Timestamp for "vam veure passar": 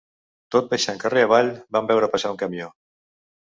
1.77-2.35